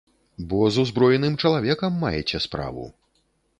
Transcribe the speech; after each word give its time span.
Бо 0.53 0.61
з 0.77 0.83
узброеным 0.85 1.37
чалавекам 1.45 2.01
маеце 2.07 2.43
справу. 2.49 2.91